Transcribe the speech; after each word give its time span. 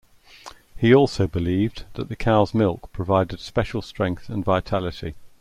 He 0.75 0.95
also 0.95 1.27
believed 1.27 1.85
that 1.93 2.09
the 2.09 2.15
cow's 2.15 2.55
milk 2.55 2.91
provided 2.91 3.39
special 3.39 3.83
strength 3.83 4.29
and 4.29 4.43
vitality. 4.43 5.13